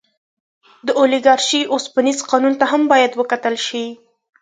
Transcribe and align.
د 0.85 0.87
اولیګارشۍ 0.99 1.61
اوسپنیز 1.73 2.19
قانون 2.29 2.53
ته 2.59 2.65
هم 2.71 2.81
باید 2.91 3.11
وکتل 3.19 3.55
شي. 3.67 3.85